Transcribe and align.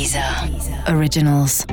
Deezer 0.00 0.24
Originals. 0.96 1.66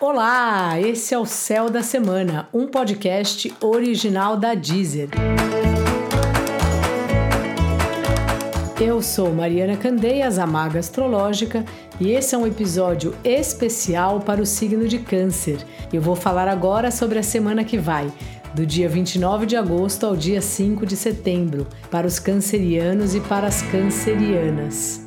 Olá, 0.00 0.80
esse 0.80 1.14
é 1.14 1.18
o 1.18 1.24
Céu 1.24 1.70
da 1.70 1.80
Semana, 1.80 2.48
um 2.52 2.66
podcast 2.66 3.54
original 3.60 4.36
da 4.36 4.54
Deezer. 4.54 5.10
Eu 8.80 9.00
sou 9.00 9.32
Mariana 9.32 9.76
Candeias, 9.76 10.40
a 10.40 10.46
Maga 10.46 10.80
Astrológica, 10.80 11.64
e 12.00 12.10
esse 12.10 12.34
é 12.34 12.38
um 12.38 12.44
episódio 12.44 13.14
especial 13.22 14.18
para 14.18 14.42
o 14.42 14.46
signo 14.46 14.88
de 14.88 14.98
Câncer. 14.98 15.64
Eu 15.92 16.02
vou 16.02 16.16
falar 16.16 16.48
agora 16.48 16.90
sobre 16.90 17.20
a 17.20 17.22
semana 17.22 17.62
que 17.62 17.78
vai, 17.78 18.12
do 18.52 18.66
dia 18.66 18.88
29 18.88 19.46
de 19.46 19.54
agosto 19.54 20.04
ao 20.04 20.16
dia 20.16 20.42
5 20.42 20.84
de 20.84 20.96
setembro, 20.96 21.68
para 21.92 22.08
os 22.08 22.18
cancerianos 22.18 23.14
e 23.14 23.20
para 23.20 23.46
as 23.46 23.62
cancerianas. 23.62 25.01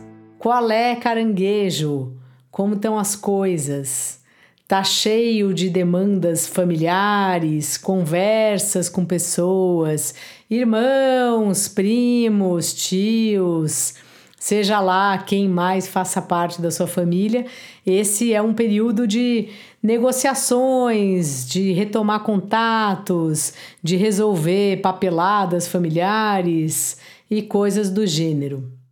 Qual 0.46 0.70
é, 0.70 0.96
caranguejo? 0.96 2.14
Como 2.52 2.76
estão 2.76 3.00
as 3.00 3.16
coisas? 3.16 4.20
Tá 4.68 4.84
cheio 4.84 5.52
de 5.56 5.72
demandas 5.72 6.46
familiares, 6.46 7.80
conversas 7.80 8.88
com 8.88 9.04
pessoas, 9.04 10.14
irmãos, 10.48 11.68
primos, 11.68 12.76
tios, 12.76 13.96
seja 14.38 14.80
lá 14.80 15.18
quem 15.18 15.50
mais 15.50 15.88
faça 15.88 16.22
parte 16.22 16.62
da 16.62 16.70
sua 16.70 16.86
família. 16.86 17.48
Esse 17.84 18.32
é 18.32 18.40
um 18.40 18.54
período 18.54 19.08
de 19.08 19.50
negociações, 19.82 21.50
de 21.50 21.72
retomar 21.72 22.20
contatos, 22.20 23.52
de 23.82 23.96
resolver 23.96 24.80
papeladas 24.80 25.68
familiares 25.68 27.00
e 27.32 27.42
coisas 27.42 27.90
do 27.90 28.06
gênero. 28.06 28.85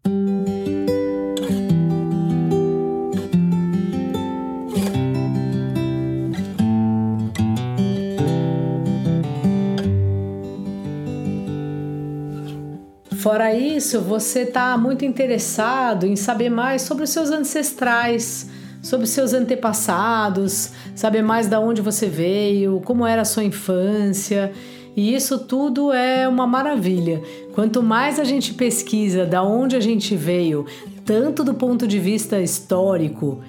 Fora 13.23 13.53
isso, 13.53 14.01
você 14.01 14.41
está 14.41 14.77
muito 14.77 15.05
interessado 15.05 16.05
em 16.05 16.13
saber 16.13 16.49
mais 16.49 16.81
sobre 16.81 17.05
os 17.05 17.09
seus 17.09 17.31
ancestrais, 17.31 18.49
sobre 18.81 19.05
os 19.05 19.11
seus 19.11 19.33
antepassados, 19.33 20.71
saber 20.93 21.21
mais 21.21 21.47
de 21.47 21.55
onde 21.55 21.81
você 21.81 22.07
veio, 22.07 22.81
como 22.83 23.07
era 23.07 23.21
a 23.21 23.25
sua 23.25 23.45
infância. 23.45 24.51
E 24.93 25.15
isso 25.15 25.39
tudo 25.39 25.93
é 25.93 26.27
uma 26.27 26.45
maravilha. 26.45 27.21
Quanto 27.55 27.81
mais 27.81 28.19
a 28.19 28.25
gente 28.25 28.55
pesquisa 28.55 29.25
da 29.25 29.41
onde 29.41 29.77
a 29.77 29.79
gente 29.79 30.17
veio, 30.17 30.65
tanto 31.05 31.45
do 31.45 31.53
ponto 31.53 31.87
de 31.87 31.99
vista 31.99 32.41
histórico 32.41 33.41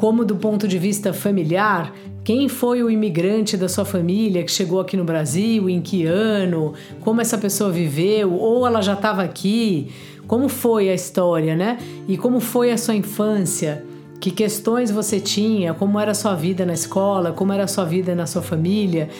como 0.00 0.24
do 0.24 0.34
ponto 0.36 0.66
de 0.66 0.78
vista 0.78 1.12
familiar, 1.12 1.92
quem 2.24 2.48
foi 2.48 2.82
o 2.82 2.88
imigrante 2.88 3.54
da 3.54 3.68
sua 3.68 3.84
família 3.84 4.42
que 4.42 4.50
chegou 4.50 4.80
aqui 4.80 4.96
no 4.96 5.04
Brasil, 5.04 5.68
em 5.68 5.82
que 5.82 6.06
ano, 6.06 6.72
como 7.00 7.20
essa 7.20 7.36
pessoa 7.36 7.70
viveu, 7.70 8.32
ou 8.32 8.66
ela 8.66 8.80
já 8.80 8.94
estava 8.94 9.22
aqui, 9.22 9.88
como 10.26 10.48
foi 10.48 10.88
a 10.88 10.94
história, 10.94 11.54
né? 11.54 11.76
E 12.08 12.16
como 12.16 12.40
foi 12.40 12.72
a 12.72 12.78
sua 12.78 12.94
infância, 12.94 13.84
que 14.18 14.30
questões 14.30 14.90
você 14.90 15.20
tinha, 15.20 15.74
como 15.74 16.00
era 16.00 16.12
a 16.12 16.14
sua 16.14 16.34
vida 16.34 16.64
na 16.64 16.72
escola, 16.72 17.32
como 17.32 17.52
era 17.52 17.64
a 17.64 17.68
sua 17.68 17.84
vida 17.84 18.14
na 18.14 18.24
sua 18.24 18.40
família. 18.40 19.10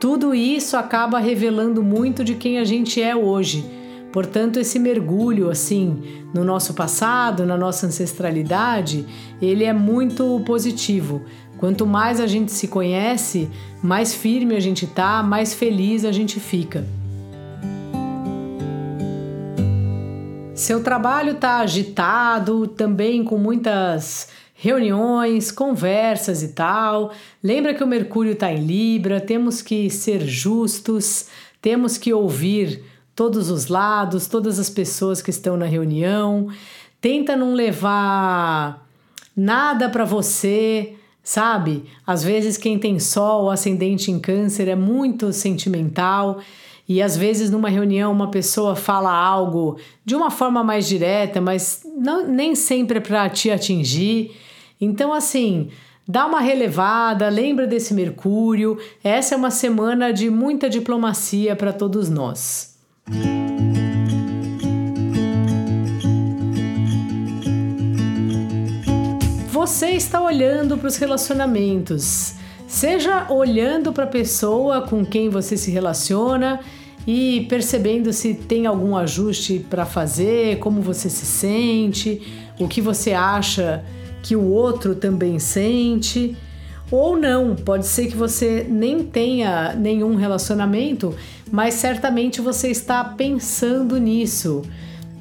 Tudo 0.00 0.34
isso 0.34 0.78
acaba 0.78 1.18
revelando 1.18 1.82
muito 1.82 2.24
de 2.24 2.36
quem 2.36 2.58
a 2.58 2.64
gente 2.64 3.02
é 3.02 3.14
hoje 3.14 3.81
Portanto, 4.12 4.60
esse 4.60 4.78
mergulho 4.78 5.48
assim 5.48 6.26
no 6.34 6.44
nosso 6.44 6.74
passado, 6.74 7.46
na 7.46 7.56
nossa 7.56 7.86
ancestralidade, 7.86 9.06
ele 9.40 9.64
é 9.64 9.72
muito 9.72 10.40
positivo. 10.44 11.22
Quanto 11.56 11.86
mais 11.86 12.20
a 12.20 12.26
gente 12.26 12.52
se 12.52 12.68
conhece, 12.68 13.48
mais 13.82 14.14
firme 14.14 14.54
a 14.54 14.60
gente 14.60 14.86
tá, 14.86 15.22
mais 15.22 15.54
feliz 15.54 16.04
a 16.04 16.12
gente 16.12 16.38
fica. 16.38 16.84
Seu 20.54 20.82
trabalho 20.82 21.32
está 21.32 21.58
agitado, 21.58 22.66
também 22.66 23.24
com 23.24 23.38
muitas 23.38 24.28
reuniões, 24.54 25.50
conversas 25.50 26.42
e 26.42 26.48
tal. 26.48 27.12
Lembra 27.42 27.74
que 27.74 27.82
o 27.82 27.86
Mercúrio 27.86 28.32
está 28.32 28.52
em 28.52 28.64
Libra, 28.64 29.20
temos 29.20 29.62
que 29.62 29.88
ser 29.88 30.20
justos, 30.20 31.26
temos 31.60 31.96
que 31.96 32.12
ouvir 32.12 32.91
todos 33.14 33.50
os 33.50 33.66
lados, 33.66 34.26
todas 34.26 34.58
as 34.58 34.70
pessoas 34.70 35.20
que 35.20 35.30
estão 35.30 35.56
na 35.56 35.66
reunião. 35.66 36.48
Tenta 37.00 37.36
não 37.36 37.54
levar 37.54 38.86
nada 39.36 39.88
para 39.88 40.04
você, 40.04 40.94
sabe? 41.22 41.84
Às 42.06 42.22
vezes 42.22 42.56
quem 42.56 42.78
tem 42.78 42.98
sol, 42.98 43.50
ascendente 43.50 44.10
em 44.10 44.18
câncer 44.18 44.68
é 44.68 44.76
muito 44.76 45.32
sentimental 45.32 46.40
e 46.88 47.00
às 47.00 47.16
vezes 47.16 47.50
numa 47.50 47.68
reunião 47.68 48.12
uma 48.12 48.30
pessoa 48.30 48.74
fala 48.74 49.12
algo 49.12 49.78
de 50.04 50.14
uma 50.14 50.30
forma 50.30 50.64
mais 50.64 50.86
direta, 50.86 51.40
mas 51.40 51.82
não, 51.96 52.26
nem 52.26 52.54
sempre 52.54 52.98
é 52.98 53.00
para 53.00 53.28
te 53.28 53.50
atingir. 53.50 54.36
Então 54.80 55.12
assim, 55.12 55.70
dá 56.06 56.26
uma 56.26 56.40
relevada, 56.40 57.28
lembra 57.28 57.66
desse 57.66 57.94
Mercúrio. 57.94 58.78
Essa 59.02 59.34
é 59.34 59.38
uma 59.38 59.50
semana 59.50 60.12
de 60.12 60.28
muita 60.28 60.68
diplomacia 60.68 61.54
para 61.54 61.72
todos 61.72 62.10
nós. 62.10 62.71
Você 69.48 69.90
está 69.90 70.20
olhando 70.20 70.76
para 70.76 70.88
os 70.88 70.96
relacionamentos, 70.96 72.34
seja 72.66 73.26
olhando 73.30 73.92
para 73.92 74.04
a 74.04 74.08
pessoa 74.08 74.82
com 74.82 75.04
quem 75.04 75.28
você 75.28 75.56
se 75.56 75.70
relaciona 75.70 76.60
e 77.06 77.46
percebendo 77.48 78.12
se 78.12 78.34
tem 78.34 78.66
algum 78.66 78.96
ajuste 78.96 79.64
para 79.68 79.84
fazer, 79.84 80.58
como 80.58 80.80
você 80.80 81.10
se 81.10 81.26
sente, 81.26 82.22
o 82.58 82.68
que 82.68 82.80
você 82.80 83.12
acha 83.12 83.84
que 84.22 84.36
o 84.36 84.44
outro 84.44 84.94
também 84.94 85.38
sente. 85.38 86.36
Ou 86.92 87.16
não, 87.16 87.56
pode 87.56 87.86
ser 87.86 88.08
que 88.08 88.16
você 88.18 88.66
nem 88.68 89.02
tenha 89.02 89.74
nenhum 89.74 90.14
relacionamento, 90.14 91.16
mas 91.50 91.72
certamente 91.72 92.38
você 92.42 92.68
está 92.68 93.02
pensando 93.02 93.96
nisso, 93.96 94.60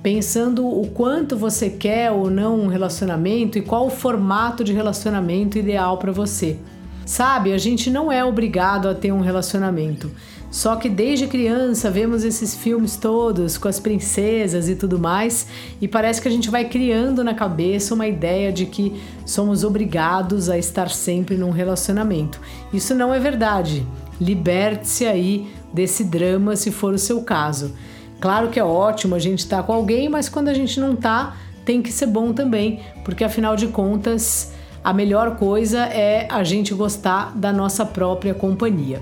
pensando 0.03 0.67
o 0.67 0.85
quanto 0.87 1.37
você 1.37 1.69
quer 1.69 2.11
ou 2.11 2.29
não 2.29 2.59
um 2.59 2.67
relacionamento 2.67 3.57
e 3.57 3.61
qual 3.61 3.87
o 3.87 3.89
formato 3.89 4.65
de 4.65 4.73
relacionamento 4.73 5.57
ideal 5.57 5.97
para 5.97 6.11
você. 6.11 6.57
Sabe, 7.05 7.53
a 7.53 7.57
gente 7.57 7.89
não 7.89 8.11
é 8.11 8.23
obrigado 8.23 8.87
a 8.87 8.95
ter 8.95 9.11
um 9.11 9.21
relacionamento. 9.21 10.11
Só 10.51 10.75
que 10.75 10.89
desde 10.89 11.27
criança 11.27 11.89
vemos 11.89 12.25
esses 12.25 12.53
filmes 12.53 12.97
todos 12.97 13.57
com 13.57 13.69
as 13.69 13.79
princesas 13.79 14.67
e 14.67 14.75
tudo 14.75 14.99
mais, 14.99 15.47
e 15.79 15.87
parece 15.87 16.21
que 16.21 16.27
a 16.27 16.31
gente 16.31 16.49
vai 16.49 16.65
criando 16.65 17.23
na 17.23 17.33
cabeça 17.33 17.93
uma 17.93 18.05
ideia 18.05 18.51
de 18.51 18.65
que 18.65 19.01
somos 19.25 19.63
obrigados 19.63 20.49
a 20.49 20.57
estar 20.57 20.89
sempre 20.89 21.37
num 21.37 21.51
relacionamento. 21.51 22.41
Isso 22.73 22.93
não 22.93 23.13
é 23.13 23.19
verdade. 23.19 23.87
Liberte-se 24.19 25.05
aí 25.05 25.49
desse 25.73 26.03
drama 26.03 26.57
se 26.57 26.69
for 26.69 26.93
o 26.93 26.99
seu 26.99 27.21
caso. 27.21 27.73
Claro 28.19 28.49
que 28.49 28.59
é 28.59 28.63
ótimo 28.63 29.15
a 29.15 29.19
gente 29.19 29.39
estar 29.39 29.57
tá 29.57 29.63
com 29.63 29.71
alguém, 29.71 30.09
mas 30.09 30.27
quando 30.27 30.49
a 30.49 30.53
gente 30.53 30.81
não 30.81 30.97
tá, 30.97 31.37
tem 31.63 31.81
que 31.81 31.93
ser 31.93 32.07
bom 32.07 32.33
também, 32.33 32.81
porque 33.05 33.23
afinal 33.23 33.55
de 33.55 33.67
contas, 33.67 34.51
a 34.83 34.93
melhor 34.93 35.37
coisa 35.37 35.85
é 35.85 36.27
a 36.29 36.43
gente 36.43 36.73
gostar 36.73 37.37
da 37.37 37.53
nossa 37.53 37.85
própria 37.85 38.33
companhia. 38.33 39.01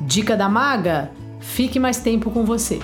Dica 0.00 0.36
da 0.36 0.48
maga: 0.48 1.12
fique 1.38 1.78
mais 1.78 1.98
tempo 1.98 2.30
com 2.30 2.44
você. 2.44 2.80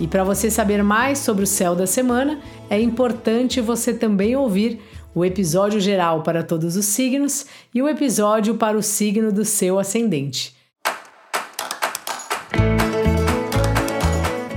E 0.00 0.06
para 0.06 0.24
você 0.24 0.50
saber 0.50 0.82
mais 0.82 1.18
sobre 1.18 1.44
o 1.44 1.46
céu 1.46 1.74
da 1.76 1.86
semana, 1.86 2.40
é 2.70 2.80
importante 2.80 3.60
você 3.60 3.92
também 3.92 4.34
ouvir 4.34 4.80
o 5.14 5.24
episódio 5.24 5.78
geral 5.78 6.22
para 6.22 6.42
todos 6.42 6.74
os 6.74 6.86
signos 6.86 7.44
e 7.74 7.82
o 7.82 7.88
episódio 7.88 8.54
para 8.54 8.76
o 8.76 8.82
signo 8.82 9.30
do 9.30 9.44
seu 9.44 9.78
ascendente. 9.78 10.56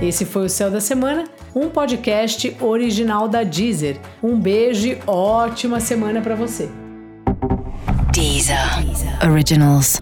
Esse 0.00 0.24
foi 0.24 0.46
o 0.46 0.48
Céu 0.48 0.70
da 0.70 0.80
Semana, 0.80 1.24
um 1.54 1.68
podcast 1.68 2.56
original 2.60 3.28
da 3.28 3.42
Deezer. 3.42 3.98
Um 4.22 4.38
beijo 4.38 4.88
e 4.88 4.98
ótima 5.06 5.80
semana 5.80 6.20
para 6.20 6.34
você. 6.34 6.85
Deezer. 8.16 8.56
Originals. 9.20 10.00